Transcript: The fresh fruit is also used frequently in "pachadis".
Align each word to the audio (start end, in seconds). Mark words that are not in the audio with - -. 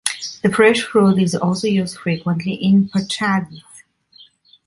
The 0.41 0.49
fresh 0.51 0.81
fruit 0.81 1.19
is 1.21 1.35
also 1.35 1.67
used 1.67 1.95
frequently 1.95 2.53
in 2.55 2.89
"pachadis". 2.89 3.61